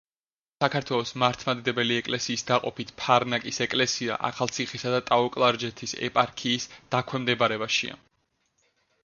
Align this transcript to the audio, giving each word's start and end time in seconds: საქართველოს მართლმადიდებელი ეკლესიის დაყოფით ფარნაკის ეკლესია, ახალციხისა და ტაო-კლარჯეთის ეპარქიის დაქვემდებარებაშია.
საქართველოს 0.63 1.09
მართლმადიდებელი 1.23 1.97
ეკლესიის 2.01 2.43
დაყოფით 2.47 2.93
ფარნაკის 3.01 3.61
ეკლესია, 3.67 4.17
ახალციხისა 4.31 4.95
და 4.97 5.03
ტაო-კლარჯეთის 5.11 5.95
ეპარქიის 6.09 6.67
დაქვემდებარებაშია. 6.97 8.01